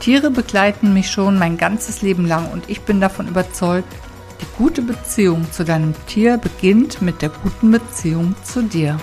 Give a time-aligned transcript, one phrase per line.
[0.00, 3.92] Tiere begleiten mich schon mein ganzes Leben lang und ich bin davon überzeugt,
[4.40, 8.98] die gute Beziehung zu deinem Tier beginnt mit der guten Beziehung zu dir.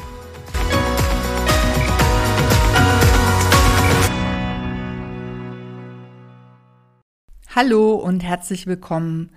[7.55, 9.31] Hallo und herzlich willkommen.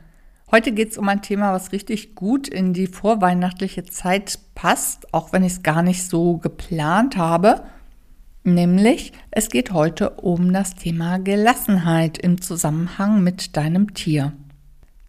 [0.50, 5.32] Heute geht es um ein Thema, was richtig gut in die vorweihnachtliche Zeit passt, auch
[5.32, 7.64] wenn ich es gar nicht so geplant habe.
[8.46, 14.34] Nämlich, es geht heute um das Thema Gelassenheit im Zusammenhang mit deinem Tier.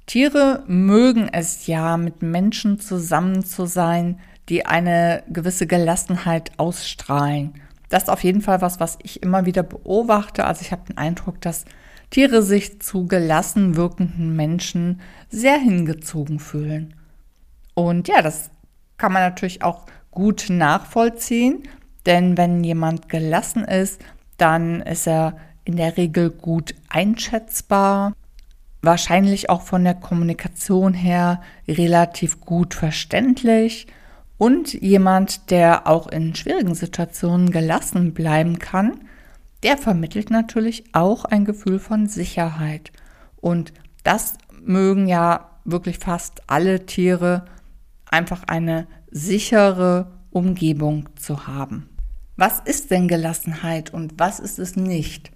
[0.07, 7.53] Tiere mögen es ja, mit Menschen zusammen zu sein, die eine gewisse Gelassenheit ausstrahlen.
[7.89, 10.45] Das ist auf jeden Fall was, was ich immer wieder beobachte.
[10.45, 11.65] Also ich habe den Eindruck, dass
[12.09, 16.95] Tiere sich zu gelassen wirkenden Menschen sehr hingezogen fühlen.
[17.75, 18.49] Und ja, das
[18.97, 21.61] kann man natürlich auch gut nachvollziehen.
[22.07, 24.01] Denn wenn jemand gelassen ist,
[24.37, 28.13] dann ist er in der Regel gut einschätzbar,
[28.81, 33.87] wahrscheinlich auch von der Kommunikation her relativ gut verständlich
[34.37, 39.01] und jemand, der auch in schwierigen Situationen gelassen bleiben kann,
[39.63, 42.93] der vermittelt natürlich auch ein Gefühl von Sicherheit.
[43.41, 47.43] Und das mögen ja wirklich fast alle Tiere,
[48.09, 51.89] einfach eine sichere Umgebung zu haben.
[52.37, 55.31] Was ist denn Gelassenheit und was ist es nicht?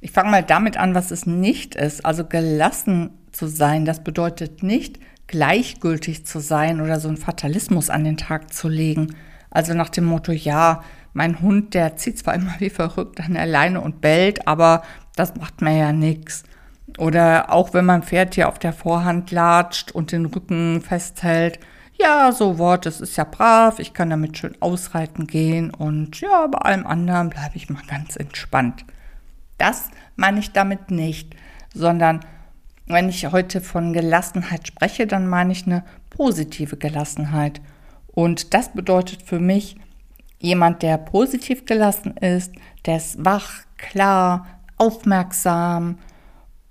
[0.00, 2.04] Ich fange mal damit an, was es nicht ist.
[2.04, 8.02] Also gelassen zu sein, das bedeutet nicht gleichgültig zu sein oder so einen Fatalismus an
[8.02, 9.14] den Tag zu legen.
[9.48, 13.46] Also nach dem Motto, ja, mein Hund, der zieht zwar immer wie verrückt an der
[13.46, 14.82] Leine und bellt, aber
[15.14, 16.42] das macht mir ja nichts.
[16.98, 21.60] Oder auch wenn mein Pferd hier auf der Vorhand latscht und den Rücken festhält,
[21.98, 26.46] ja, so Wort, das ist ja brav, ich kann damit schön ausreiten gehen und ja,
[26.46, 28.84] bei allem anderen bleibe ich mal ganz entspannt.
[29.58, 31.34] Das meine ich damit nicht,
[31.72, 32.20] sondern
[32.86, 37.60] wenn ich heute von Gelassenheit spreche, dann meine ich eine positive Gelassenheit.
[38.08, 39.76] Und das bedeutet für mich,
[40.38, 42.52] jemand, der positiv gelassen ist,
[42.84, 45.98] der ist wach, klar, aufmerksam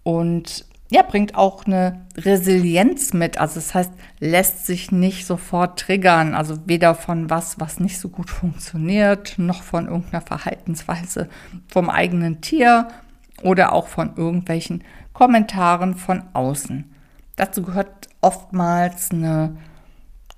[0.03, 3.39] und ja, bringt auch eine Resilienz mit.
[3.39, 6.35] Also das heißt, lässt sich nicht sofort triggern.
[6.35, 11.29] Also weder von was, was nicht so gut funktioniert, noch von irgendeiner Verhaltensweise
[11.67, 12.89] vom eigenen Tier
[13.41, 14.83] oder auch von irgendwelchen
[15.13, 16.93] Kommentaren von außen.
[17.35, 19.57] Dazu gehört oftmals eine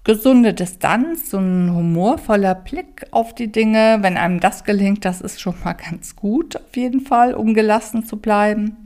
[0.05, 3.97] gesunde Distanz, so ein humorvoller Blick auf die Dinge.
[4.01, 8.05] Wenn einem das gelingt, das ist schon mal ganz gut auf jeden Fall, um gelassen
[8.05, 8.84] zu bleiben.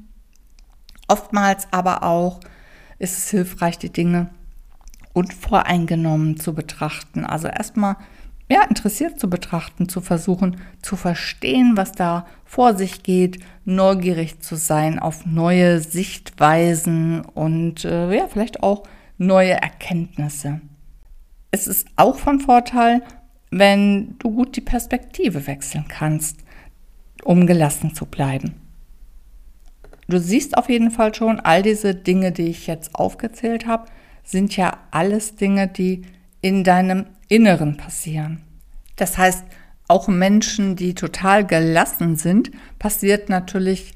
[1.09, 2.39] Oftmals aber auch
[2.99, 4.29] ist es hilfreich, die Dinge
[5.13, 7.25] unvoreingenommen zu betrachten.
[7.25, 7.97] Also erstmal
[8.51, 14.55] ja, interessiert zu betrachten, zu versuchen zu verstehen, was da vor sich geht, neugierig zu
[14.55, 18.83] sein auf neue Sichtweisen und äh, ja, vielleicht auch
[19.17, 20.61] neue Erkenntnisse.
[21.51, 23.03] Es ist auch von Vorteil,
[23.51, 26.39] wenn du gut die Perspektive wechseln kannst,
[27.23, 28.68] um gelassen zu bleiben.
[30.09, 33.85] Du siehst auf jeden Fall schon, all diese Dinge, die ich jetzt aufgezählt habe,
[34.23, 36.01] sind ja alles Dinge, die
[36.41, 38.41] in deinem Inneren passieren.
[38.95, 39.45] Das heißt,
[39.87, 42.49] auch Menschen, die total gelassen sind,
[42.79, 43.93] passiert natürlich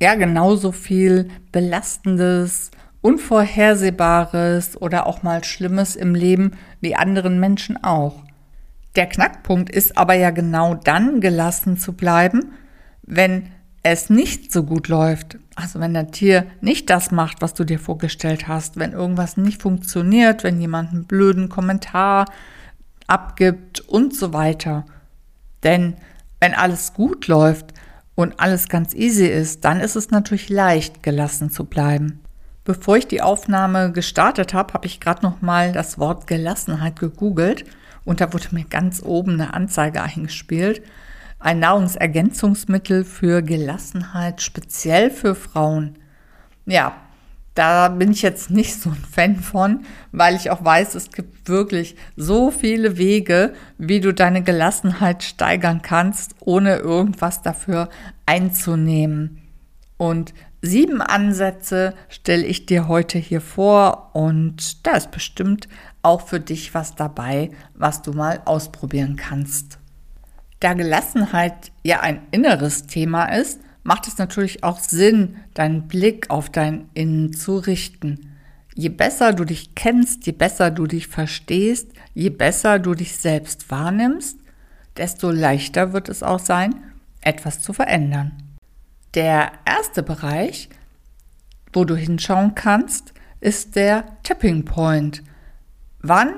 [0.00, 2.70] ja genauso viel belastendes,
[3.00, 8.22] unvorhersehbares oder auch mal Schlimmes im Leben wie anderen Menschen auch.
[8.94, 12.52] Der Knackpunkt ist aber ja genau dann gelassen zu bleiben,
[13.02, 13.48] wenn
[13.82, 17.78] es nicht so gut läuft, also wenn dein Tier nicht das macht, was du dir
[17.78, 22.26] vorgestellt hast, wenn irgendwas nicht funktioniert, wenn jemand einen blöden Kommentar
[23.08, 24.86] abgibt und so weiter.
[25.64, 25.94] Denn
[26.40, 27.74] wenn alles gut läuft
[28.14, 32.20] und alles ganz easy ist, dann ist es natürlich leicht, gelassen zu bleiben.
[32.64, 37.64] Bevor ich die Aufnahme gestartet habe, habe ich gerade noch mal das Wort Gelassenheit gegoogelt
[38.04, 40.82] und da wurde mir ganz oben eine Anzeige eingespielt
[41.42, 45.98] ein Nahrungsergänzungsmittel für Gelassenheit, speziell für Frauen.
[46.66, 46.94] Ja,
[47.54, 51.48] da bin ich jetzt nicht so ein Fan von, weil ich auch weiß, es gibt
[51.48, 57.90] wirklich so viele Wege, wie du deine Gelassenheit steigern kannst, ohne irgendwas dafür
[58.24, 59.42] einzunehmen.
[59.98, 65.68] Und sieben Ansätze stelle ich dir heute hier vor und da ist bestimmt
[66.02, 69.81] auch für dich was dabei, was du mal ausprobieren kannst.
[70.62, 76.50] Da Gelassenheit ja ein inneres Thema ist, macht es natürlich auch Sinn, deinen Blick auf
[76.50, 78.36] dein Innen zu richten.
[78.72, 83.72] Je besser du dich kennst, je besser du dich verstehst, je besser du dich selbst
[83.72, 84.38] wahrnimmst,
[84.96, 86.76] desto leichter wird es auch sein,
[87.22, 88.30] etwas zu verändern.
[89.14, 90.68] Der erste Bereich,
[91.72, 95.24] wo du hinschauen kannst, ist der Tipping Point.
[96.02, 96.34] Wann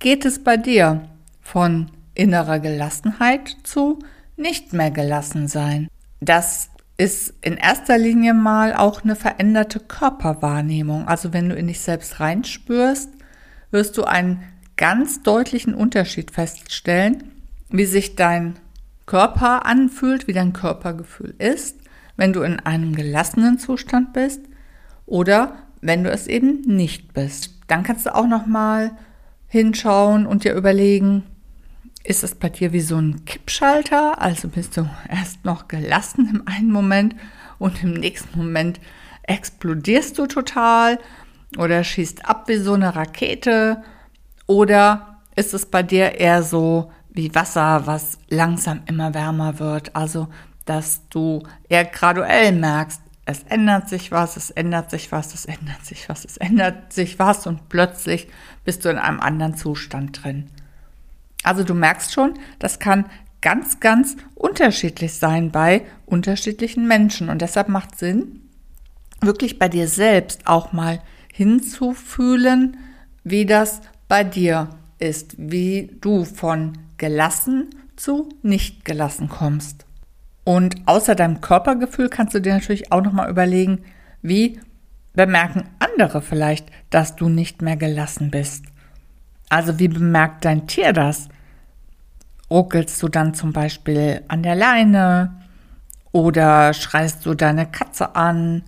[0.00, 1.08] geht es bei dir
[1.40, 3.98] von innerer Gelassenheit zu
[4.36, 5.88] nicht mehr gelassen sein?
[6.20, 11.08] Das ist in erster Linie mal auch eine veränderte Körperwahrnehmung.
[11.08, 13.10] Also wenn du in dich selbst reinspürst,
[13.70, 14.42] wirst du einen
[14.76, 17.32] ganz deutlichen Unterschied feststellen,
[17.70, 18.56] wie sich dein
[19.06, 21.76] Körper anfühlt, wie dein Körpergefühl ist,
[22.16, 24.40] wenn du in einem gelassenen Zustand bist
[25.06, 27.58] oder wenn du es eben nicht bist.
[27.66, 28.92] Dann kannst du auch noch mal
[29.48, 31.24] hinschauen und dir überlegen,
[32.04, 34.20] ist es bei dir wie so ein Kippschalter?
[34.20, 37.14] Also bist du erst noch gelassen im einen Moment
[37.58, 38.80] und im nächsten Moment
[39.22, 40.98] explodierst du total
[41.58, 43.82] oder schießt ab wie so eine Rakete?
[44.46, 49.94] Oder ist es bei dir eher so wie Wasser, was langsam immer wärmer wird?
[49.94, 50.28] Also,
[50.64, 55.84] dass du eher graduell merkst, es ändert sich was, es ändert sich was, es ändert
[55.84, 58.28] sich was, es ändert sich was und plötzlich
[58.64, 60.50] bist du in einem anderen Zustand drin.
[61.42, 63.06] Also du merkst schon, das kann
[63.40, 67.28] ganz, ganz unterschiedlich sein bei unterschiedlichen Menschen.
[67.28, 68.48] Und deshalb macht Sinn,
[69.20, 71.00] wirklich bei dir selbst auch mal
[71.32, 72.76] hinzufühlen,
[73.24, 79.86] wie das bei dir ist, wie du von gelassen zu nicht gelassen kommst.
[80.44, 83.84] Und außer deinem Körpergefühl kannst du dir natürlich auch nochmal überlegen,
[84.22, 84.60] wie
[85.14, 88.64] bemerken andere vielleicht, dass du nicht mehr gelassen bist.
[89.52, 91.28] Also wie bemerkt dein Tier das?
[92.50, 95.42] Ruckelst du dann zum Beispiel an der Leine
[96.10, 98.62] oder schreist du deine Katze an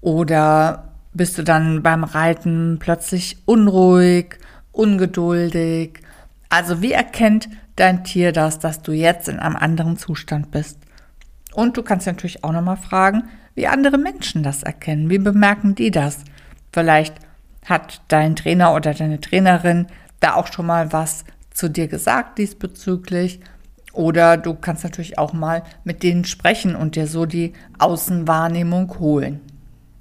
[0.00, 4.38] oder bist du dann beim Reiten plötzlich unruhig,
[4.72, 6.00] ungeduldig?
[6.48, 10.78] Also wie erkennt dein Tier das, dass du jetzt in einem anderen Zustand bist?
[11.52, 13.24] Und du kannst natürlich auch nochmal fragen,
[13.54, 15.10] wie andere Menschen das erkennen.
[15.10, 16.24] Wie bemerken die das?
[16.72, 17.16] Vielleicht
[17.66, 19.88] hat dein Trainer oder deine Trainerin
[20.22, 23.40] da auch schon mal was zu dir gesagt diesbezüglich.
[23.92, 29.40] Oder du kannst natürlich auch mal mit denen sprechen und dir so die Außenwahrnehmung holen.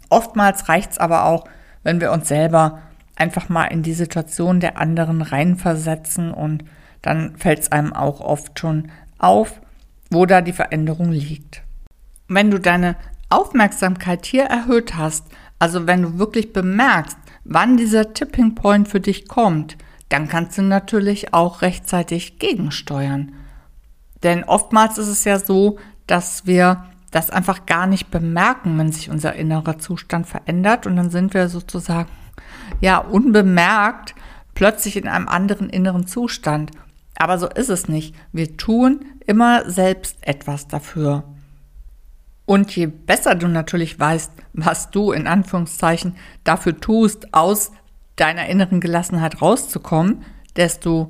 [0.09, 1.45] Oftmals reicht es aber auch,
[1.83, 2.81] wenn wir uns selber
[3.15, 6.63] einfach mal in die Situation der anderen reinversetzen und
[7.01, 9.61] dann fällt es einem auch oft schon auf,
[10.09, 11.63] wo da die Veränderung liegt.
[12.27, 12.95] Wenn du deine
[13.29, 15.25] Aufmerksamkeit hier erhöht hast,
[15.59, 19.77] also wenn du wirklich bemerkst, wann dieser Tipping Point für dich kommt,
[20.11, 23.31] dann kannst du natürlich auch rechtzeitig gegensteuern.
[24.23, 29.09] Denn oftmals ist es ja so, dass wir das einfach gar nicht bemerken, wenn sich
[29.09, 32.09] unser innerer Zustand verändert und dann sind wir sozusagen
[32.81, 34.13] ja unbemerkt
[34.53, 36.71] plötzlich in einem anderen inneren Zustand.
[37.17, 38.15] Aber so ist es nicht.
[38.31, 41.23] Wir tun immer selbst etwas dafür.
[42.45, 47.71] Und je besser du natürlich weißt, was du in Anführungszeichen dafür tust, aus
[48.21, 50.23] deiner inneren Gelassenheit rauszukommen,
[50.55, 51.09] desto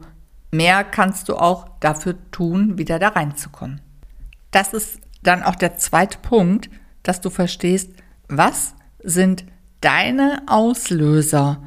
[0.50, 3.82] mehr kannst du auch dafür tun, wieder da reinzukommen.
[4.52, 6.70] Das ist dann auch der zweite Punkt,
[7.04, 7.92] dass du verstehst,
[8.30, 9.44] was sind
[9.82, 11.62] deine Auslöser,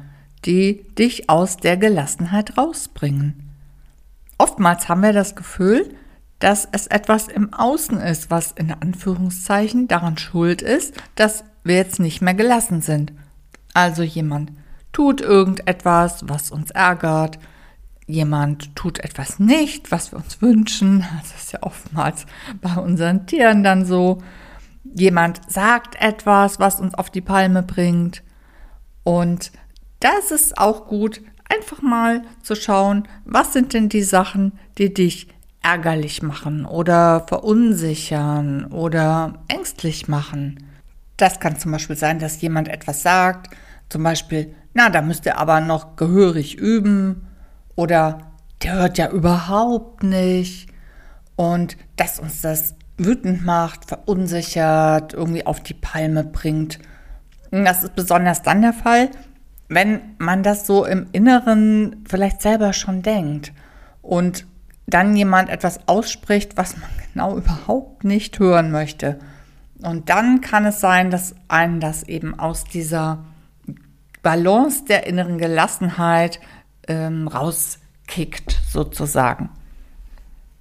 [0.45, 3.51] die dich aus der Gelassenheit rausbringen.
[4.39, 5.95] Oftmals haben wir das Gefühl,
[6.39, 11.99] dass es etwas im Außen ist, was in Anführungszeichen daran schuld ist, dass wir jetzt
[11.99, 13.13] nicht mehr gelassen sind.
[13.73, 14.51] Also jemand
[14.95, 17.37] tut irgendetwas, was uns ärgert.
[18.07, 21.03] Jemand tut etwas nicht, was wir uns wünschen.
[21.21, 22.25] Das ist ja oftmals
[22.61, 24.19] bei unseren Tieren dann so.
[24.85, 28.23] Jemand sagt etwas, was uns auf die Palme bringt.
[29.03, 29.51] Und
[29.99, 35.27] das ist auch gut, einfach mal zu schauen, was sind denn die Sachen, die dich
[35.61, 40.63] ärgerlich machen oder verunsichern oder ängstlich machen.
[41.17, 43.53] Das kann zum Beispiel sein, dass jemand etwas sagt,
[43.89, 47.27] zum Beispiel, na, da müsst ihr aber noch gehörig üben
[47.75, 48.19] oder
[48.61, 50.67] der hört ja überhaupt nicht
[51.37, 56.79] und dass uns das wütend macht, verunsichert, irgendwie auf die Palme bringt.
[57.51, 59.09] Das ist besonders dann der Fall,
[59.69, 63.53] wenn man das so im Inneren vielleicht selber schon denkt
[64.01, 64.45] und
[64.87, 69.19] dann jemand etwas ausspricht, was man genau überhaupt nicht hören möchte.
[69.81, 73.23] Und dann kann es sein, dass einen das eben aus dieser
[74.25, 76.39] Balance der inneren Gelassenheit
[76.87, 79.51] ähm, rauskickt, sozusagen.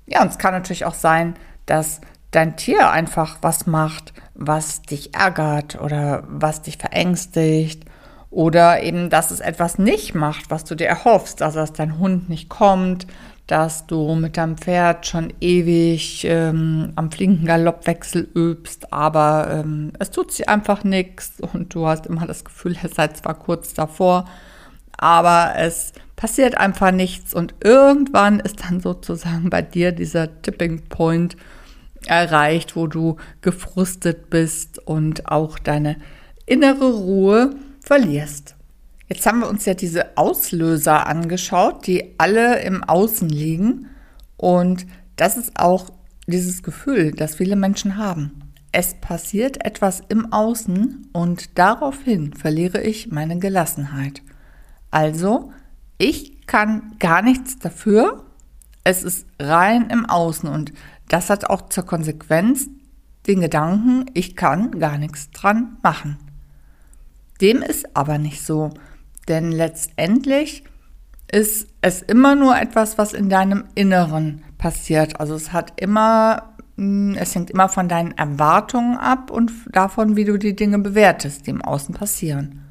[0.04, 5.14] Ja, und es kann natürlich auch sein, dass dein Tier einfach was macht, was dich
[5.14, 7.86] ärgert oder was dich verängstigt
[8.28, 12.28] oder eben, dass es etwas nicht macht, was du dir erhoffst, also dass dein Hund
[12.28, 13.06] nicht kommt,
[13.46, 20.10] dass du mit deinem Pferd schon ewig ähm, am flinken Galoppwechsel übst, aber ähm, es
[20.10, 24.24] tut sich einfach nichts und du hast immer das Gefühl, ihr seid zwar kurz davor,
[24.96, 31.36] aber es passiert einfach nichts und irgendwann ist dann sozusagen bei dir dieser Tipping Point
[32.06, 35.96] erreicht, wo du gefrustet bist und auch deine
[36.46, 38.56] innere Ruhe verlierst.
[39.08, 43.90] Jetzt haben wir uns ja diese Auslöser angeschaut, die alle im Außen liegen.
[44.36, 45.90] Und das ist auch
[46.26, 48.40] dieses Gefühl, das viele Menschen haben.
[48.72, 54.22] Es passiert etwas im Außen und daraufhin verliere ich meine Gelassenheit.
[54.90, 55.52] Also,
[55.98, 58.24] ich kann gar nichts dafür.
[58.82, 60.72] Es ist rein im Außen und
[61.08, 62.68] das hat auch zur Konsequenz
[63.26, 66.18] den Gedanken, ich kann gar nichts dran machen.
[67.40, 68.70] Dem ist aber nicht so.
[69.28, 70.64] Denn letztendlich
[71.30, 75.20] ist es immer nur etwas, was in deinem Inneren passiert.
[75.20, 80.24] Also es hat immer, hm, es hängt immer von deinen Erwartungen ab und davon, wie
[80.24, 82.62] du die Dinge bewertest, die im Außen passieren.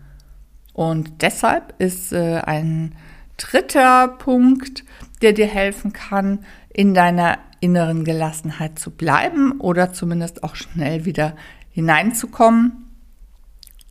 [0.73, 2.95] Und deshalb ist äh, ein
[3.37, 4.83] dritter Punkt,
[5.21, 11.35] der dir helfen kann, in deiner inneren Gelassenheit zu bleiben oder zumindest auch schnell wieder
[11.69, 12.89] hineinzukommen,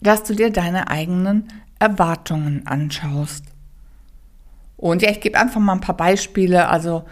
[0.00, 1.48] dass du dir deine eigenen
[1.82, 3.44] Erwartungen anschaust.
[4.76, 7.04] Und ja, ich gebe einfach mal ein paar Beispiele, also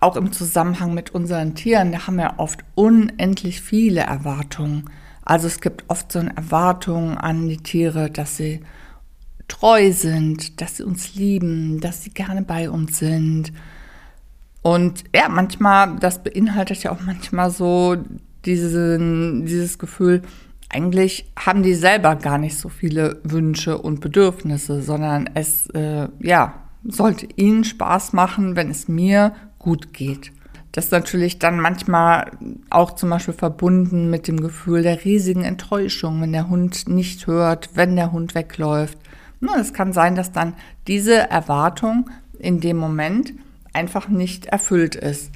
[0.00, 4.90] auch im Zusammenhang mit unseren Tieren, da haben wir oft unendlich viele Erwartungen.
[5.24, 8.60] Also es gibt oft so eine Erwartung an die Tiere, dass sie
[9.48, 13.52] treu sind, dass sie uns lieben, dass sie gerne bei uns sind.
[14.60, 17.96] Und ja, manchmal, das beinhaltet ja auch manchmal so
[18.44, 20.22] diesen, dieses Gefühl,
[20.68, 26.54] eigentlich haben die selber gar nicht so viele Wünsche und Bedürfnisse, sondern es, äh, ja,
[26.84, 30.32] sollte ihnen Spaß machen, wenn es mir gut geht.
[30.72, 32.30] Das ist natürlich dann manchmal
[32.68, 37.70] auch zum Beispiel verbunden mit dem Gefühl der riesigen Enttäuschung, wenn der Hund nicht hört,
[37.74, 38.98] wenn der Hund wegläuft.
[39.58, 40.54] Es kann sein, dass dann
[40.86, 43.32] diese Erwartung in dem Moment
[43.72, 45.30] einfach nicht erfüllt ist.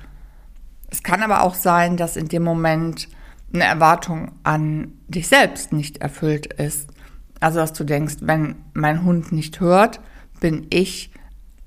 [0.90, 3.08] Es kann aber auch sein, dass in dem Moment
[3.52, 6.88] eine Erwartung an dich selbst nicht erfüllt ist.
[7.40, 10.00] Also dass du denkst, wenn mein Hund nicht hört,
[10.40, 11.10] bin ich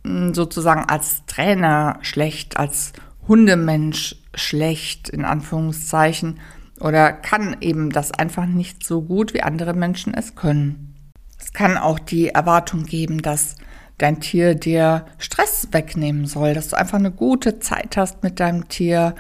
[0.06, 2.94] hm, sozusagen als Trainer schlecht, als
[3.28, 6.40] Hundemensch schlecht, in Anführungszeichen,
[6.80, 10.96] oder kann eben das einfach nicht so gut, wie andere Menschen es können.
[11.40, 13.56] Es kann auch die Erwartung geben, dass
[13.98, 18.68] dein Tier dir Stress wegnehmen soll, dass du einfach eine gute Zeit hast mit deinem
[18.68, 19.16] Tier,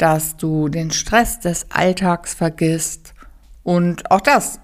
[0.00, 3.12] dass du den Stress des Alltags vergisst.
[3.62, 4.60] Und auch das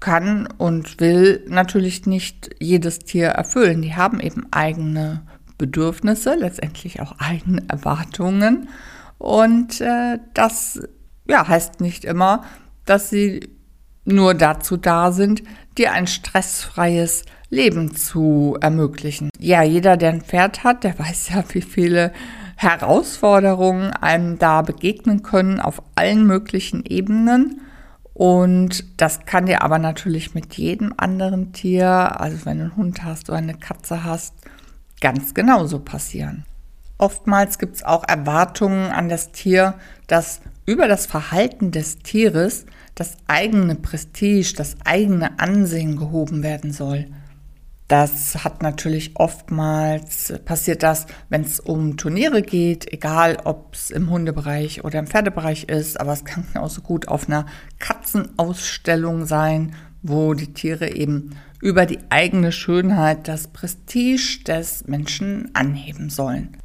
[0.00, 3.82] kann und will natürlich nicht jedes Tier erfüllen.
[3.82, 5.22] Die haben eben eigene
[5.58, 8.70] Bedürfnisse, letztendlich auch eigene Erwartungen.
[9.18, 10.80] Und äh, das
[11.28, 12.42] ja, heißt nicht immer,
[12.86, 13.50] dass sie
[14.04, 15.42] nur dazu da sind,
[15.76, 19.28] dir ein stressfreies Leben zu ermöglichen.
[19.38, 22.12] Ja, jeder, der ein Pferd hat, der weiß ja, wie viele
[22.62, 27.60] Herausforderungen einem da begegnen können auf allen möglichen Ebenen.
[28.14, 33.04] Und das kann dir aber natürlich mit jedem anderen Tier, also wenn du einen Hund
[33.04, 34.34] hast oder eine Katze hast,
[35.00, 36.44] ganz genauso passieren.
[36.98, 39.74] Oftmals gibt es auch Erwartungen an das Tier,
[40.06, 47.06] dass über das Verhalten des Tieres das eigene Prestige, das eigene Ansehen gehoben werden soll.
[47.92, 54.08] Das hat natürlich oftmals, passiert das, wenn es um Turniere geht, egal ob es im
[54.08, 57.44] Hundebereich oder im Pferdebereich ist, aber es kann genauso gut auf einer
[57.80, 66.08] Katzenausstellung sein, wo die Tiere eben über die eigene Schönheit das Prestige des Menschen anheben
[66.08, 66.56] sollen.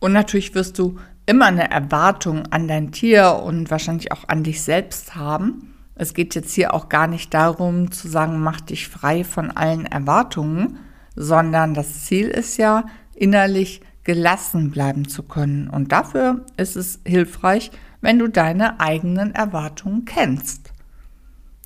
[0.00, 4.60] Und natürlich wirst du immer eine Erwartung an dein Tier und wahrscheinlich auch an dich
[4.60, 5.73] selbst haben.
[5.94, 9.86] Es geht jetzt hier auch gar nicht darum zu sagen, mach dich frei von allen
[9.86, 10.78] Erwartungen,
[11.14, 12.84] sondern das Ziel ist ja,
[13.14, 15.68] innerlich gelassen bleiben zu können.
[15.68, 17.70] Und dafür ist es hilfreich,
[18.00, 20.72] wenn du deine eigenen Erwartungen kennst.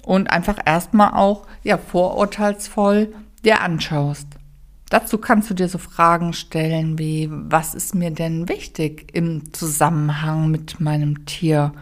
[0.05, 4.29] Und einfach erstmal auch ja, vorurteilsvoll dir anschaust.
[4.91, 10.51] Dazu kannst du dir so Fragen stellen wie, was ist mir denn wichtig im Zusammenhang
[10.51, 11.73] mit meinem Tier?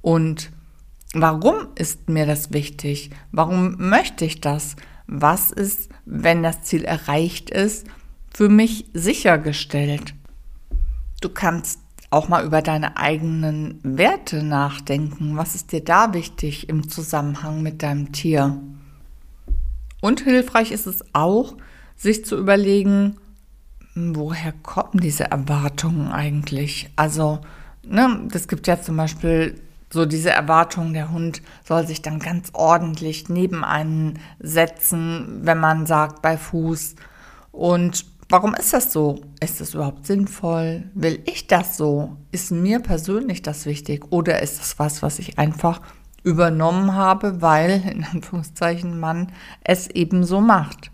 [0.00, 0.50] Und
[1.14, 3.10] Warum ist mir das wichtig?
[3.32, 4.76] Warum möchte ich das?
[5.06, 7.86] Was ist, wenn das Ziel erreicht ist,
[8.32, 10.14] für mich sichergestellt?
[11.20, 15.36] Du kannst auch mal über deine eigenen Werte nachdenken.
[15.36, 18.58] Was ist dir da wichtig im Zusammenhang mit deinem Tier?
[20.00, 21.56] Und hilfreich ist es auch,
[21.94, 23.18] sich zu überlegen,
[23.94, 26.90] woher kommen diese Erwartungen eigentlich?
[26.96, 27.40] Also,
[27.86, 29.60] ne, das gibt ja zum Beispiel
[29.92, 35.86] so diese Erwartung, der Hund soll sich dann ganz ordentlich neben einen setzen, wenn man
[35.86, 36.96] sagt bei Fuß.
[37.50, 39.20] Und warum ist das so?
[39.40, 40.84] Ist das überhaupt sinnvoll?
[40.94, 42.16] Will ich das so?
[42.30, 44.10] Ist mir persönlich das wichtig?
[44.10, 45.82] Oder ist das was, was ich einfach
[46.24, 49.30] übernommen habe, weil in Anführungszeichen man
[49.62, 50.90] es eben so macht?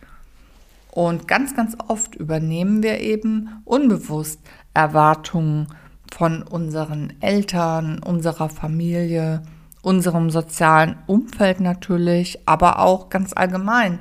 [0.91, 4.41] Und ganz, ganz oft übernehmen wir eben unbewusst
[4.75, 5.69] Erwartungen
[6.13, 9.43] von unseren Eltern, unserer Familie,
[9.83, 14.01] unserem sozialen Umfeld natürlich, aber auch ganz allgemein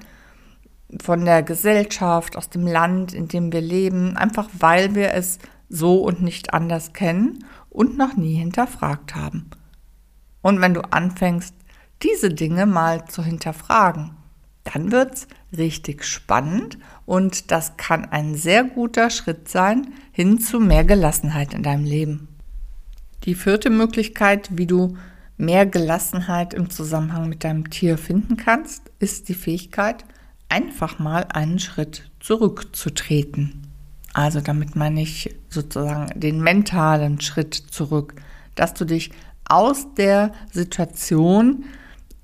[1.01, 6.01] von der Gesellschaft, aus dem Land, in dem wir leben, einfach weil wir es so
[6.01, 9.49] und nicht anders kennen und noch nie hinterfragt haben.
[10.41, 11.53] Und wenn du anfängst,
[12.03, 14.11] diese Dinge mal zu hinterfragen,
[14.63, 20.59] dann wird es richtig spannend und das kann ein sehr guter Schritt sein hin zu
[20.59, 22.27] mehr Gelassenheit in deinem Leben.
[23.23, 24.97] Die vierte Möglichkeit, wie du
[25.37, 30.03] mehr Gelassenheit im Zusammenhang mit deinem Tier finden kannst, ist die Fähigkeit,
[30.49, 33.67] einfach mal einen Schritt zurückzutreten.
[34.13, 38.15] Also damit meine ich sozusagen den mentalen Schritt zurück,
[38.55, 39.11] dass du dich
[39.47, 41.63] aus der Situation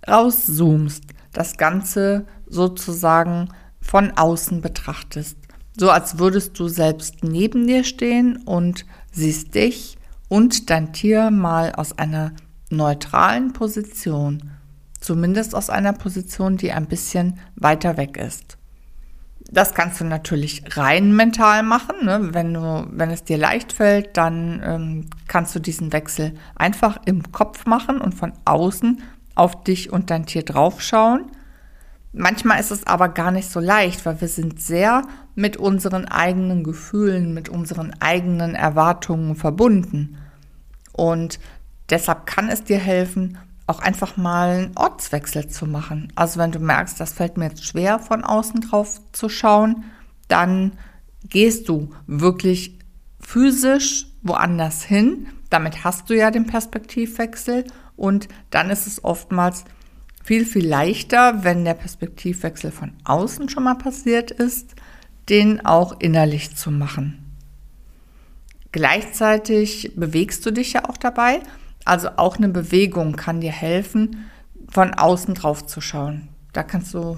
[0.05, 3.47] rauszoomst, das Ganze sozusagen
[3.83, 5.37] von außen betrachtest.
[5.77, 9.97] So als würdest du selbst neben dir stehen und siehst dich
[10.29, 12.31] und dein Tier mal aus einer
[12.69, 14.51] neutralen Position,
[14.99, 18.57] zumindest aus einer Position, die ein bisschen weiter weg ist.
[19.51, 22.05] Das kannst du natürlich rein mental machen.
[22.05, 22.29] Ne?
[22.33, 27.31] Wenn, du, wenn es dir leicht fällt, dann ähm, kannst du diesen Wechsel einfach im
[27.31, 29.03] Kopf machen und von außen
[29.35, 31.29] auf dich und dein Tier draufschauen.
[32.13, 35.01] Manchmal ist es aber gar nicht so leicht, weil wir sind sehr
[35.33, 40.17] mit unseren eigenen Gefühlen, mit unseren eigenen Erwartungen verbunden.
[40.91, 41.39] Und
[41.89, 46.13] deshalb kann es dir helfen, auch einfach mal einen Ortswechsel zu machen.
[46.15, 49.85] Also wenn du merkst, das fällt mir jetzt schwer, von außen drauf zu schauen,
[50.27, 50.73] dann
[51.27, 52.77] gehst du wirklich
[53.19, 55.27] physisch woanders hin.
[55.49, 59.65] Damit hast du ja den Perspektivwechsel und dann ist es oftmals
[60.23, 64.75] viel, viel leichter, wenn der Perspektivwechsel von außen schon mal passiert ist,
[65.29, 67.19] den auch innerlich zu machen.
[68.71, 71.41] Gleichzeitig bewegst du dich ja auch dabei.
[71.85, 74.25] Also auch eine Bewegung kann dir helfen,
[74.69, 76.29] von außen drauf zu schauen.
[76.53, 77.17] Da kannst du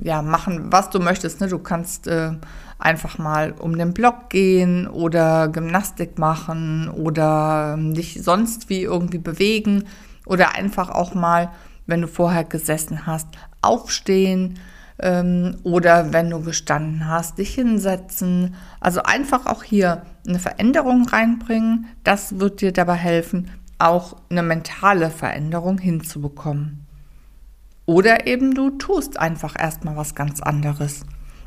[0.00, 1.40] ja machen, was du möchtest.
[1.40, 1.48] Ne?
[1.48, 2.32] Du kannst äh,
[2.78, 9.18] einfach mal um den Block gehen oder Gymnastik machen oder äh, dich sonst wie irgendwie
[9.18, 9.84] bewegen
[10.26, 11.50] oder einfach auch mal
[11.86, 13.28] wenn du vorher gesessen hast,
[13.62, 14.58] aufstehen
[14.98, 18.54] ähm, oder wenn du gestanden hast, dich hinsetzen.
[18.80, 21.86] Also einfach auch hier eine Veränderung reinbringen.
[22.04, 26.86] Das wird dir dabei helfen, auch eine mentale Veränderung hinzubekommen.
[27.86, 31.04] Oder eben du tust einfach erstmal was ganz anderes.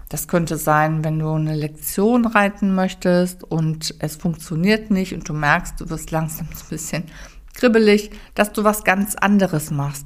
[0.09, 5.33] Das könnte sein, wenn du eine Lektion reiten möchtest und es funktioniert nicht und du
[5.33, 7.03] merkst, du wirst langsam ein bisschen
[7.53, 10.05] kribbelig, dass du was ganz anderes machst.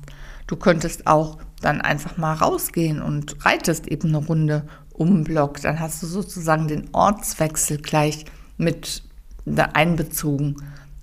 [0.51, 5.61] Du könntest auch dann einfach mal rausgehen und reitest eben eine Runde um Block.
[5.61, 8.25] Dann hast du sozusagen den Ortswechsel gleich
[8.57, 9.01] mit
[9.45, 10.57] einbezogen.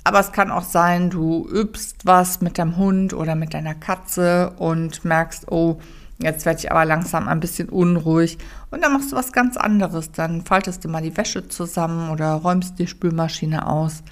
[0.04, 4.52] Aber es kann auch sein, du übst was mit deinem Hund oder mit deiner Katze
[4.58, 5.78] und merkst, oh,
[6.18, 8.36] jetzt werde ich aber langsam ein bisschen unruhig.
[8.70, 10.12] Und dann machst du was ganz anderes.
[10.12, 14.02] Dann faltest du mal die Wäsche zusammen oder räumst die Spülmaschine aus.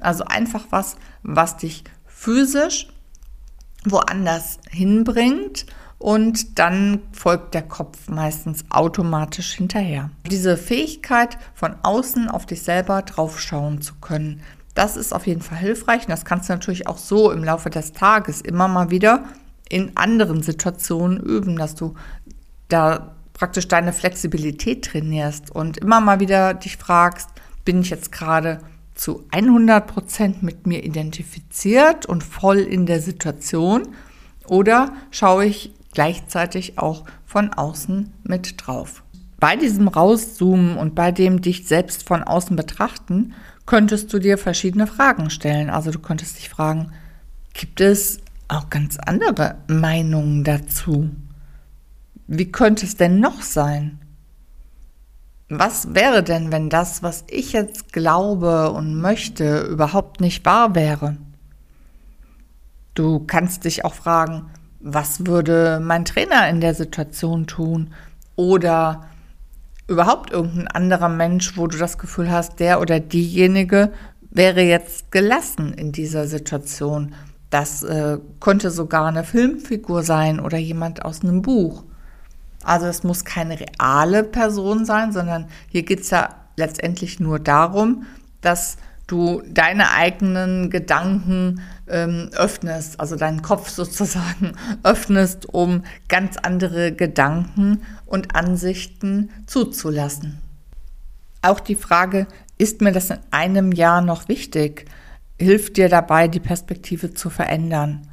[0.00, 2.88] Also einfach was, was dich physisch
[3.84, 5.66] woanders hinbringt
[5.98, 10.10] und dann folgt der Kopf meistens automatisch hinterher.
[10.30, 14.40] Diese Fähigkeit, von außen auf dich selber draufschauen zu können,
[14.74, 17.70] das ist auf jeden Fall hilfreich und das kannst du natürlich auch so im Laufe
[17.70, 19.24] des Tages immer mal wieder
[19.68, 21.94] in anderen Situationen üben, dass du
[22.68, 27.28] da praktisch deine Flexibilität trainierst und immer mal wieder dich fragst,
[27.64, 28.60] bin ich jetzt gerade
[29.00, 33.88] zu 100 Prozent mit mir identifiziert und voll in der Situation
[34.46, 39.02] oder schaue ich gleichzeitig auch von außen mit drauf.
[39.38, 43.32] Bei diesem Rauszoomen und bei dem dich selbst von außen betrachten,
[43.64, 45.70] könntest du dir verschiedene Fragen stellen.
[45.70, 46.92] Also du könntest dich fragen,
[47.54, 51.08] gibt es auch ganz andere Meinungen dazu.
[52.26, 53.99] Wie könnte es denn noch sein?
[55.52, 61.16] Was wäre denn, wenn das, was ich jetzt glaube und möchte, überhaupt nicht wahr wäre?
[62.94, 67.92] Du kannst dich auch fragen, was würde mein Trainer in der Situation tun?
[68.36, 69.06] Oder
[69.88, 73.90] überhaupt irgendein anderer Mensch, wo du das Gefühl hast, der oder diejenige
[74.30, 77.12] wäre jetzt gelassen in dieser Situation.
[77.50, 81.82] Das äh, könnte sogar eine Filmfigur sein oder jemand aus einem Buch.
[82.62, 88.04] Also es muss keine reale Person sein, sondern hier geht es ja letztendlich nur darum,
[88.40, 96.92] dass du deine eigenen Gedanken ähm, öffnest, also deinen Kopf sozusagen öffnest, um ganz andere
[96.92, 100.38] Gedanken und Ansichten zuzulassen.
[101.42, 102.26] Auch die Frage,
[102.58, 104.84] ist mir das in einem Jahr noch wichtig,
[105.38, 108.06] hilft dir dabei, die Perspektive zu verändern.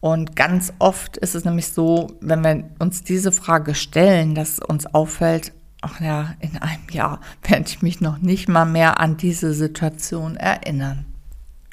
[0.00, 4.86] Und ganz oft ist es nämlich so, wenn wir uns diese Frage stellen, dass uns
[4.86, 9.52] auffällt, ach ja, in einem Jahr werde ich mich noch nicht mal mehr an diese
[9.54, 11.06] Situation erinnern.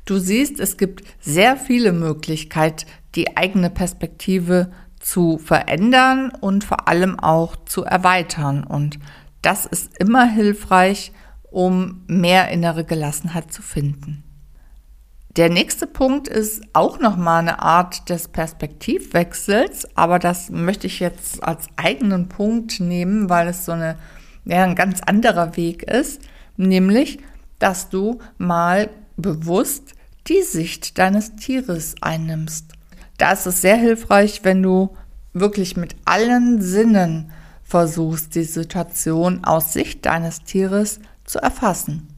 [0.05, 7.19] Du siehst, es gibt sehr viele Möglichkeiten, die eigene Perspektive zu verändern und vor allem
[7.19, 8.63] auch zu erweitern.
[8.63, 8.99] Und
[9.41, 11.11] das ist immer hilfreich,
[11.43, 14.23] um mehr innere Gelassenheit zu finden.
[15.35, 21.43] Der nächste Punkt ist auch nochmal eine Art des Perspektivwechsels, aber das möchte ich jetzt
[21.43, 23.97] als eigenen Punkt nehmen, weil es so eine,
[24.45, 26.21] ja, ein ganz anderer Weg ist,
[26.55, 27.17] nämlich,
[27.57, 29.95] dass du mal bewusst
[30.27, 32.73] die Sicht deines Tieres einnimmst.
[33.17, 34.95] Da ist es sehr hilfreich, wenn du
[35.33, 37.31] wirklich mit allen Sinnen
[37.63, 42.12] versuchst, die Situation aus Sicht deines Tieres zu erfassen.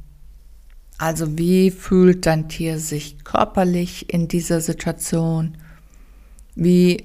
[0.98, 5.58] Also wie fühlt dein Tier sich körperlich in dieser Situation?
[6.56, 7.02] Wie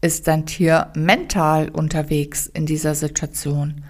[0.00, 3.84] ist dein Tier mental unterwegs in dieser Situation?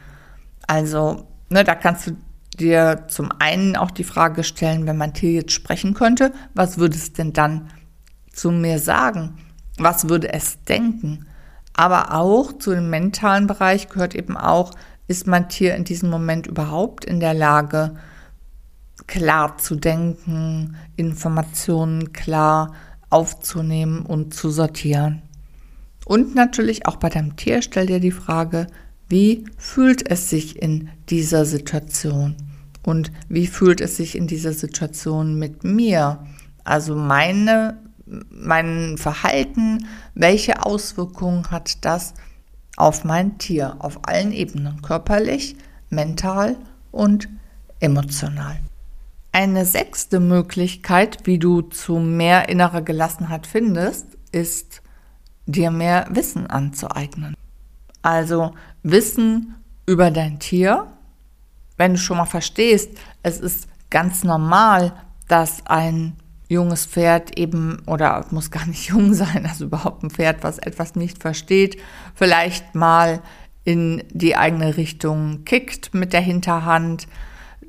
[0.66, 2.16] Also, ne, da kannst du
[2.58, 6.96] dir zum einen auch die Frage stellen, wenn mein Tier jetzt sprechen könnte, was würde
[6.96, 7.70] es denn dann
[8.30, 9.38] zu mir sagen?
[9.78, 11.26] Was würde es denken?
[11.72, 14.72] Aber auch zu dem mentalen Bereich gehört eben auch,
[15.08, 17.96] ist mein Tier in diesem Moment überhaupt in der Lage,
[19.12, 22.72] klar zu denken, Informationen klar
[23.10, 25.20] aufzunehmen und zu sortieren.
[26.06, 28.68] Und natürlich auch bei deinem Tier stell dir die Frage,
[29.10, 32.36] wie fühlt es sich in dieser Situation?
[32.84, 36.26] Und wie fühlt es sich in dieser Situation mit mir?
[36.64, 37.76] Also meine,
[38.30, 42.14] mein Verhalten, welche Auswirkungen hat das
[42.78, 45.54] auf mein Tier auf allen Ebenen, körperlich,
[45.90, 46.56] mental
[46.90, 47.28] und
[47.78, 48.58] emotional.
[49.32, 54.82] Eine sechste Möglichkeit, wie du zu mehr innerer Gelassenheit findest, ist
[55.46, 57.34] dir mehr Wissen anzueignen.
[58.02, 59.54] Also Wissen
[59.86, 60.86] über dein Tier.
[61.78, 62.90] Wenn du schon mal verstehst,
[63.22, 64.92] es ist ganz normal,
[65.28, 66.16] dass ein
[66.48, 70.94] junges Pferd eben, oder muss gar nicht jung sein, also überhaupt ein Pferd, was etwas
[70.94, 71.78] nicht versteht,
[72.14, 73.22] vielleicht mal
[73.64, 77.06] in die eigene Richtung kickt mit der Hinterhand.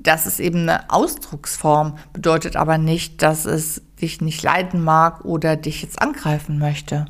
[0.04, 5.56] Das ist eben eine Ausdrucksform, bedeutet aber nicht, dass es dich nicht leiden mag oder
[5.56, 7.06] dich jetzt angreifen möchte.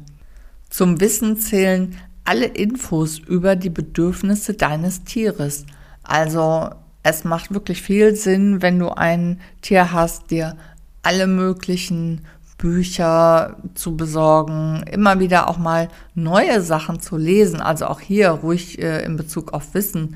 [0.69, 5.65] Zum Wissen zählen alle Infos über die Bedürfnisse deines Tieres.
[6.03, 6.69] Also
[7.01, 10.55] es macht wirklich viel Sinn, wenn du ein Tier hast, dir
[11.01, 12.21] alle möglichen
[12.57, 18.81] Bücher zu besorgen, immer wieder auch mal neue Sachen zu lesen, also auch hier ruhig
[18.81, 20.15] äh, in Bezug auf Wissen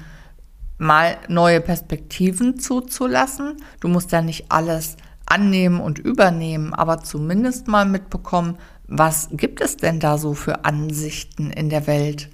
[0.78, 3.58] mal neue Perspektiven zuzulassen.
[3.80, 9.78] Du musst ja nicht alles annehmen und übernehmen, aber zumindest mal mitbekommen, was gibt es
[9.78, 12.30] denn da so für Ansichten in der Welt?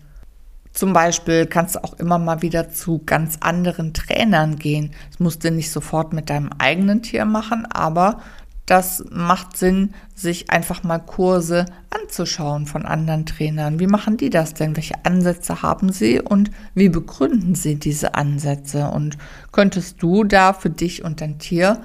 [0.72, 4.92] Zum Beispiel kannst du auch immer mal wieder zu ganz anderen Trainern gehen.
[5.12, 8.22] Das musst du nicht sofort mit deinem eigenen Tier machen, aber
[8.66, 13.80] das macht Sinn, sich einfach mal Kurse anzuschauen von anderen Trainern.
[13.80, 14.76] Wie machen die das denn?
[14.78, 18.88] Welche Ansätze haben sie und wie begründen sie diese Ansätze?
[18.88, 19.18] Und
[19.52, 21.82] könntest du da für dich und dein Tier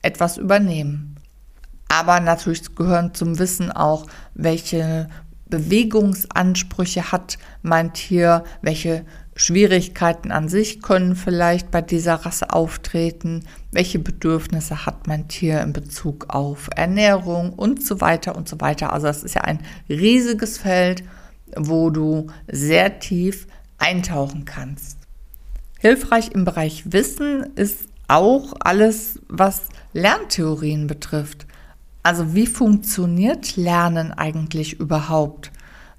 [0.00, 1.16] etwas übernehmen?
[1.88, 5.08] Aber natürlich gehören zum Wissen auch, welche
[5.50, 13.98] Bewegungsansprüche hat mein Tier, welche Schwierigkeiten an sich können vielleicht bei dieser Rasse auftreten, welche
[13.98, 18.92] Bedürfnisse hat mein Tier in Bezug auf Ernährung und so weiter und so weiter.
[18.92, 21.02] Also es ist ja ein riesiges Feld,
[21.56, 23.46] wo du sehr tief
[23.78, 24.98] eintauchen kannst.
[25.78, 29.62] Hilfreich im Bereich Wissen ist auch alles, was
[29.94, 31.46] Lerntheorien betrifft.
[32.02, 35.51] Also wie funktioniert Lernen eigentlich überhaupt?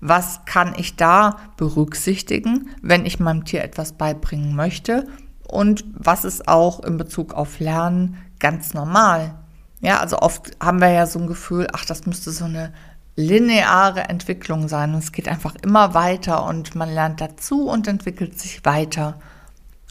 [0.05, 5.07] Was kann ich da berücksichtigen, wenn ich meinem Tier etwas beibringen möchte?
[5.47, 9.35] Und was ist auch in Bezug auf Lernen ganz normal?
[9.79, 12.73] Ja, also oft haben wir ja so ein Gefühl, ach, das müsste so eine
[13.15, 14.93] lineare Entwicklung sein.
[14.95, 19.21] Es geht einfach immer weiter und man lernt dazu und entwickelt sich weiter.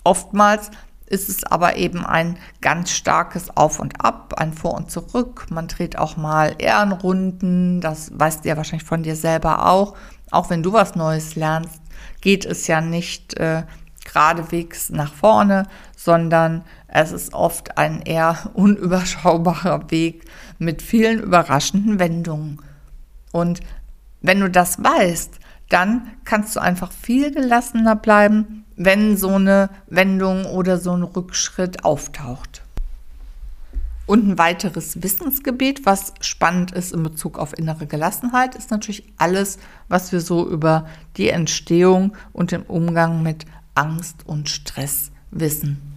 [0.05, 0.71] Oftmals
[1.13, 5.47] ist es aber eben ein ganz starkes Auf und Ab, ein Vor und Zurück.
[5.51, 9.95] Man dreht auch mal Ehrenrunden, das weißt du ja wahrscheinlich von dir selber auch.
[10.31, 11.83] Auch wenn du was Neues lernst,
[12.23, 13.65] geht es ja nicht äh,
[14.07, 20.25] geradewegs nach vorne, sondern es ist oft ein eher unüberschaubarer Weg
[20.59, 22.59] mit vielen überraschenden Wendungen.
[23.33, 23.61] Und
[24.23, 30.47] wenn du das weißt, dann kannst du einfach viel gelassener bleiben wenn so eine Wendung
[30.47, 32.63] oder so ein Rückschritt auftaucht.
[34.07, 39.59] Und ein weiteres Wissensgebiet, was spannend ist in Bezug auf innere Gelassenheit, ist natürlich alles,
[39.89, 45.95] was wir so über die Entstehung und den Umgang mit Angst und Stress wissen.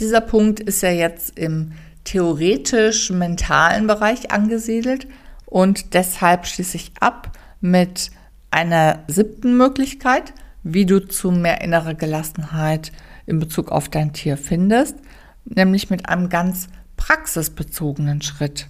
[0.00, 1.72] Dieser Punkt ist ja jetzt im
[2.04, 5.06] theoretisch-mentalen Bereich angesiedelt
[5.46, 8.10] und deshalb schließe ich ab mit
[8.50, 10.32] einer siebten Möglichkeit,
[10.64, 12.90] wie du zu mehr innerer Gelassenheit
[13.26, 14.96] in Bezug auf dein Tier findest,
[15.44, 18.68] nämlich mit einem ganz praxisbezogenen Schritt.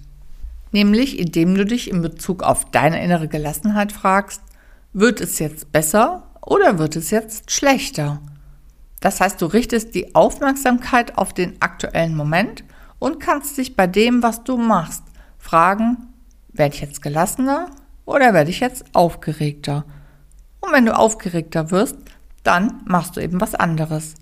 [0.71, 4.41] Nämlich indem du dich in Bezug auf deine innere Gelassenheit fragst,
[4.91, 8.21] wird es jetzt besser oder wird es jetzt schlechter?
[8.99, 12.63] Das heißt, du richtest die Aufmerksamkeit auf den aktuellen Moment
[12.99, 15.03] und kannst dich bei dem, was du machst,
[15.37, 15.97] fragen,
[16.51, 17.69] werde ich jetzt gelassener
[18.05, 19.85] oder werde ich jetzt aufgeregter?
[20.65, 21.97] Und wenn du aufgeregter wirst,
[22.43, 24.15] dann machst du eben was anderes.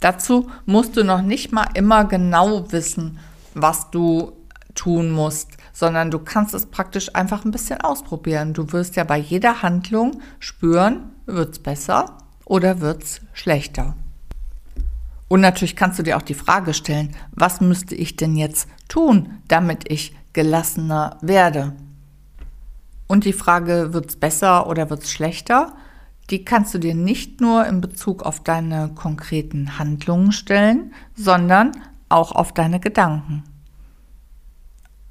[0.00, 3.18] Dazu musst du noch nicht mal immer genau wissen,
[3.54, 4.32] was du
[4.74, 8.54] tun musst, sondern du kannst es praktisch einfach ein bisschen ausprobieren.
[8.54, 13.94] Du wirst ja bei jeder Handlung spüren, wird es besser oder wird es schlechter.
[15.28, 19.38] Und natürlich kannst du dir auch die Frage stellen, was müsste ich denn jetzt tun,
[19.48, 21.74] damit ich gelassener werde?
[23.10, 25.72] Und die Frage, wird es besser oder wird es schlechter,
[26.30, 31.72] die kannst du dir nicht nur in Bezug auf deine konkreten Handlungen stellen, sondern
[32.08, 33.42] auch auf deine Gedanken.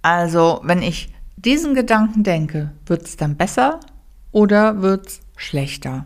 [0.02, 3.82] Also, wenn ich diesen Gedanken denke, wird es dann besser
[4.32, 6.06] oder wird es schlechter?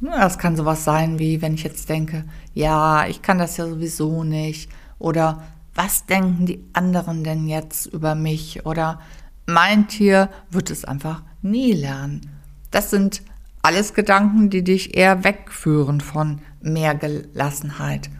[0.00, 4.24] Das kann sowas sein wie, wenn ich jetzt denke, ja, ich kann das ja sowieso
[4.24, 4.68] nicht.
[4.98, 5.44] Oder
[5.76, 8.66] was denken die anderen denn jetzt über mich?
[8.66, 8.98] Oder
[9.46, 12.30] mein Tier wird es einfach nie lernen.
[12.70, 13.22] Das sind
[13.62, 18.10] alles Gedanken, die dich eher wegführen von mehr Gelassenheit.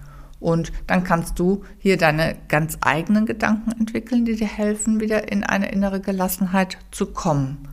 [0.40, 5.44] Und dann kannst du hier deine ganz eigenen Gedanken entwickeln, die dir helfen, wieder in
[5.44, 7.68] eine innere Gelassenheit zu kommen.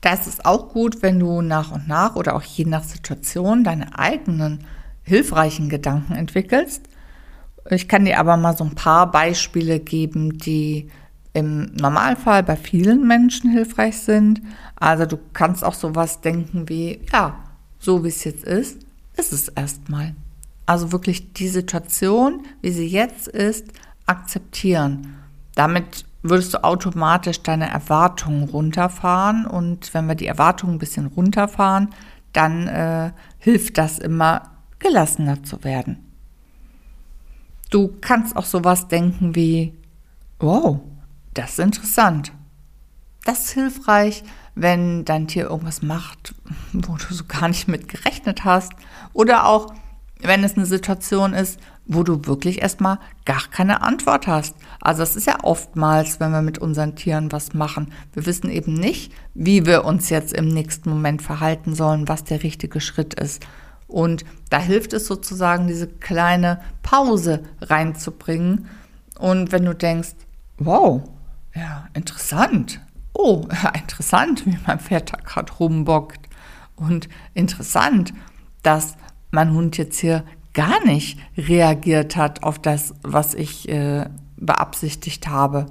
[0.00, 3.64] Da ist es auch gut, wenn du nach und nach oder auch je nach Situation
[3.64, 4.64] deine eigenen
[5.02, 6.82] hilfreichen Gedanken entwickelst.
[7.70, 10.90] Ich kann dir aber mal so ein paar Beispiele geben, die
[11.34, 14.40] im Normalfall bei vielen Menschen hilfreich sind.
[14.76, 17.36] Also du kannst auch sowas denken wie, ja,
[17.78, 18.80] so wie es jetzt ist,
[19.16, 20.14] ist es erstmal.
[20.64, 23.66] Also wirklich die Situation, wie sie jetzt ist,
[24.06, 25.16] akzeptieren.
[25.54, 31.90] Damit würdest du automatisch deine Erwartungen runterfahren und wenn wir die Erwartungen ein bisschen runterfahren,
[32.32, 35.98] dann äh, hilft das immer, gelassener zu werden.
[37.70, 39.74] Du kannst auch sowas denken wie,
[40.38, 40.80] wow,
[41.34, 42.32] das ist interessant.
[43.24, 44.22] Das ist hilfreich,
[44.54, 46.34] wenn dein Tier irgendwas macht,
[46.72, 48.72] wo du so gar nicht mit gerechnet hast.
[49.12, 49.74] Oder auch,
[50.20, 54.54] wenn es eine Situation ist, wo du wirklich erstmal gar keine Antwort hast.
[54.80, 57.92] Also das ist ja oftmals, wenn wir mit unseren Tieren was machen.
[58.12, 62.42] Wir wissen eben nicht, wie wir uns jetzt im nächsten Moment verhalten sollen, was der
[62.42, 63.44] richtige Schritt ist.
[63.86, 68.66] Und da hilft es sozusagen, diese kleine Pause reinzubringen.
[69.18, 70.14] Und wenn du denkst,
[70.58, 71.02] wow,
[71.54, 72.80] ja, interessant.
[73.12, 76.28] Oh, interessant, wie mein da gerade rumbockt.
[76.76, 78.12] Und interessant,
[78.62, 78.96] dass
[79.30, 85.66] mein Hund jetzt hier gar nicht reagiert hat auf das, was ich äh, beabsichtigt habe.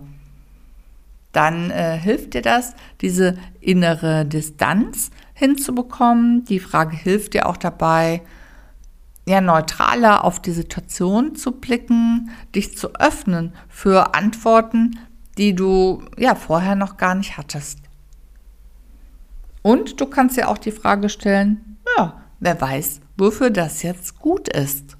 [1.31, 6.45] Dann äh, hilft dir das, diese innere Distanz hinzubekommen.
[6.45, 8.21] Die Frage hilft dir auch dabei,
[9.25, 14.99] ja, neutraler auf die Situation zu blicken, dich zu öffnen für Antworten,
[15.37, 17.79] die du ja vorher noch gar nicht hattest.
[19.61, 24.49] Und du kannst dir auch die Frage stellen, ja, wer weiß, wofür das jetzt gut
[24.49, 24.97] ist.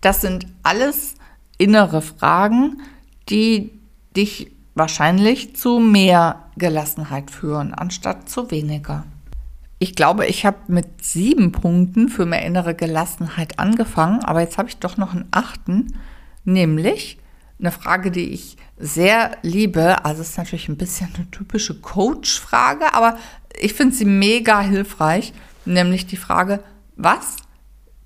[0.00, 1.14] Das sind alles
[1.58, 2.82] innere Fragen,
[3.28, 3.80] die
[4.16, 9.04] dich wahrscheinlich zu mehr Gelassenheit führen, anstatt zu weniger.
[9.78, 14.68] Ich glaube, ich habe mit sieben Punkten für mehr innere Gelassenheit angefangen, aber jetzt habe
[14.68, 15.98] ich doch noch einen achten,
[16.44, 17.18] nämlich
[17.62, 20.04] eine Frage, die ich sehr liebe.
[20.04, 23.16] Also es ist natürlich ein bisschen eine typische Coach-Frage, aber
[23.58, 25.32] ich finde sie mega hilfreich,
[25.64, 26.62] nämlich die Frage,
[26.96, 27.36] was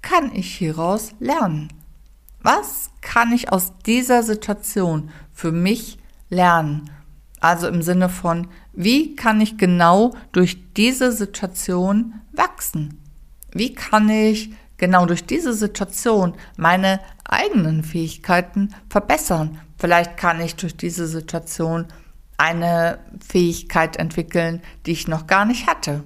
[0.02, 1.72] kann ich hieraus lernen?
[2.42, 6.90] Was kann ich aus dieser Situation für mich lernen?
[7.40, 13.00] Also im Sinne von, wie kann ich genau durch diese Situation wachsen?
[13.52, 19.60] Wie kann ich genau durch diese Situation meine eigenen Fähigkeiten verbessern?
[19.78, 21.86] Vielleicht kann ich durch diese Situation
[22.38, 26.02] eine Fähigkeit entwickeln, die ich noch gar nicht hatte.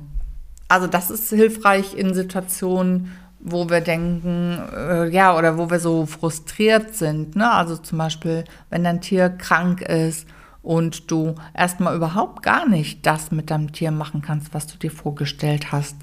[0.68, 6.06] Also das ist hilfreich in Situationen, wo wir denken, äh, ja, oder wo wir so
[6.06, 7.36] frustriert sind.
[7.36, 7.50] Ne?
[7.50, 10.28] Also zum Beispiel, wenn dein Tier krank ist
[10.62, 14.90] und du erstmal überhaupt gar nicht das mit deinem Tier machen kannst, was du dir
[14.90, 15.96] vorgestellt hast,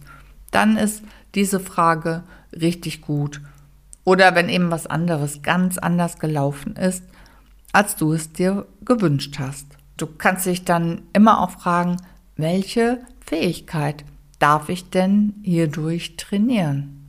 [0.51, 1.03] dann ist
[1.37, 3.41] diese Frage richtig gut.
[4.03, 7.03] Oder wenn eben was anderes ganz anders gelaufen ist,
[7.71, 9.67] als du es dir gewünscht hast.
[9.97, 11.97] Du kannst dich dann immer auch fragen,
[12.35, 14.03] welche Fähigkeit
[14.39, 17.05] darf ich denn hierdurch trainieren?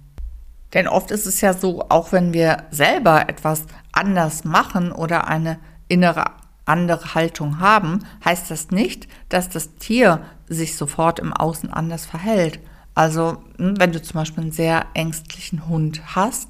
[0.74, 5.58] Denn oft ist es ja so, auch wenn wir selber etwas anders machen oder eine
[5.88, 6.26] innere
[6.66, 12.60] andere Haltung haben, heißt das nicht, dass das Tier sich sofort im Außen anders verhält.
[12.98, 16.48] Also hm, wenn du zum Beispiel einen sehr ängstlichen Hund hast,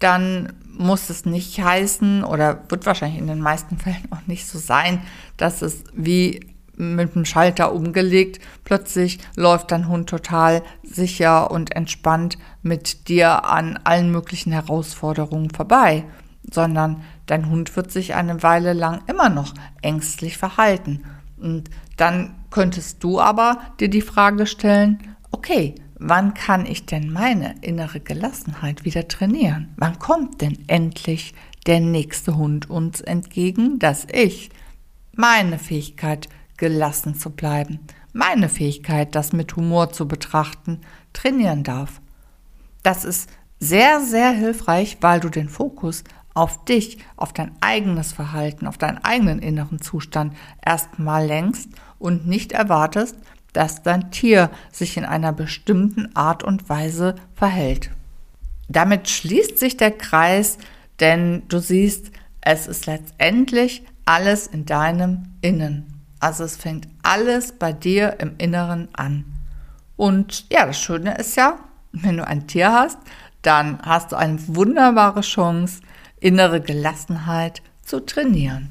[0.00, 4.58] dann muss es nicht heißen oder wird wahrscheinlich in den meisten Fällen auch nicht so
[4.58, 5.00] sein,
[5.36, 6.40] dass es wie
[6.76, 8.40] mit dem Schalter umgelegt.
[8.64, 16.04] Plötzlich läuft dein Hund total sicher und entspannt mit dir an allen möglichen Herausforderungen vorbei,
[16.50, 21.04] sondern dein Hund wird sich eine Weile lang immer noch ängstlich verhalten.
[21.38, 27.56] Und dann könntest du aber dir die Frage stellen, okay, wann kann ich denn meine
[27.60, 29.68] innere Gelassenheit wieder trainieren?
[29.76, 31.34] Wann kommt denn endlich
[31.66, 34.48] der nächste Hund uns entgegen, dass ich
[35.14, 37.80] meine Fähigkeit gelassen zu bleiben,
[38.14, 40.80] meine Fähigkeit, das mit Humor zu betrachten,
[41.12, 42.00] trainieren darf.
[42.82, 43.28] Das ist
[43.60, 49.04] sehr, sehr hilfreich, weil du den Fokus auf dich, auf dein eigenes Verhalten, auf deinen
[49.04, 51.68] eigenen inneren Zustand erstmal lenkst
[51.98, 53.16] und nicht erwartest,
[53.56, 57.90] dass dein Tier sich in einer bestimmten Art und Weise verhält.
[58.68, 60.58] Damit schließt sich der Kreis,
[61.00, 62.10] denn du siehst,
[62.42, 66.02] es ist letztendlich alles in deinem Innen.
[66.20, 69.24] Also es fängt alles bei dir im Inneren an.
[69.96, 71.58] Und ja, das Schöne ist ja,
[71.92, 72.98] wenn du ein Tier hast,
[73.42, 75.80] dann hast du eine wunderbare Chance,
[76.20, 78.70] innere Gelassenheit zu trainieren.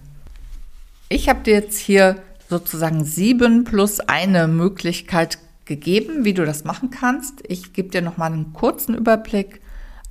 [1.10, 6.90] Ich habe dir jetzt hier sozusagen sieben plus eine Möglichkeit gegeben, wie du das machen
[6.92, 7.42] kannst.
[7.48, 9.62] Ich gebe dir noch mal einen kurzen Überblick.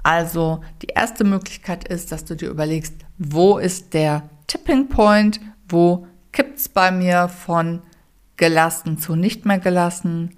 [0.03, 6.07] Also die erste Möglichkeit ist, dass du dir überlegst, wo ist der Tipping Point, wo
[6.33, 7.81] kippt es bei mir von
[8.37, 10.37] gelassen zu nicht mehr gelassen.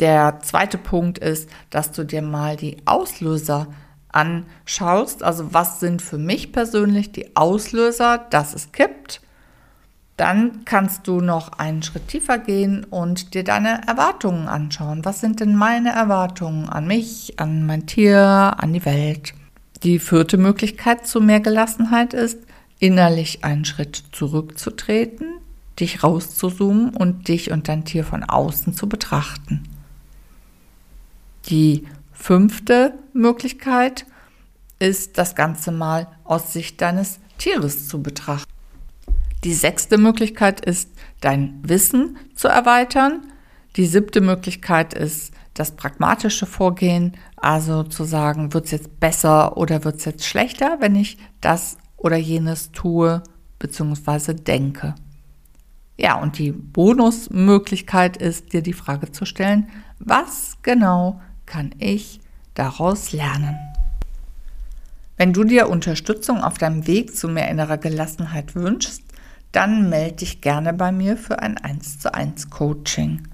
[0.00, 3.68] Der zweite Punkt ist, dass du dir mal die Auslöser
[4.08, 5.22] anschaust.
[5.22, 9.20] Also was sind für mich persönlich die Auslöser, dass es kippt.
[10.22, 15.04] Dann kannst du noch einen Schritt tiefer gehen und dir deine Erwartungen anschauen.
[15.04, 19.34] Was sind denn meine Erwartungen an mich, an mein Tier, an die Welt?
[19.82, 22.38] Die vierte Möglichkeit zu mehr Gelassenheit ist,
[22.78, 25.26] innerlich einen Schritt zurückzutreten,
[25.80, 29.64] dich rauszuzoomen und dich und dein Tier von außen zu betrachten.
[31.46, 34.06] Die fünfte Möglichkeit
[34.78, 38.51] ist, das Ganze mal aus Sicht deines Tieres zu betrachten.
[39.44, 43.26] Die sechste Möglichkeit ist, dein Wissen zu erweitern.
[43.76, 49.84] Die siebte Möglichkeit ist, das pragmatische Vorgehen, also zu sagen, wird es jetzt besser oder
[49.84, 53.22] wird es jetzt schlechter, wenn ich das oder jenes tue
[53.58, 54.34] bzw.
[54.34, 54.94] denke.
[55.96, 62.20] Ja, und die Bonusmöglichkeit ist, dir die Frage zu stellen, was genau kann ich
[62.54, 63.56] daraus lernen?
[65.16, 69.02] Wenn du dir Unterstützung auf deinem Weg zu mehr innerer Gelassenheit wünschst,
[69.52, 73.28] dann melde dich gerne bei mir für ein 1 zu 1 Coaching.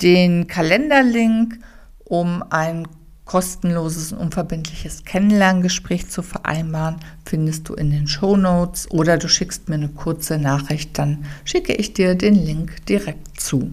[0.00, 1.58] Den Kalenderlink,
[2.04, 2.88] um ein
[3.24, 9.68] kostenloses und unverbindliches Kennenlerngespräch zu vereinbaren, findest du in den Show Notes oder du schickst
[9.68, 13.72] mir eine kurze Nachricht, dann schicke ich dir den Link direkt zu.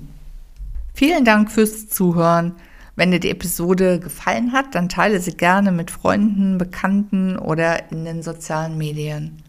[0.94, 2.54] Vielen Dank fürs Zuhören.
[2.96, 8.04] Wenn dir die Episode gefallen hat, dann teile sie gerne mit Freunden, Bekannten oder in
[8.04, 9.42] den sozialen Medien.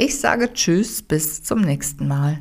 [0.00, 2.38] Ich sage Tschüss, bis zum nächsten Mal.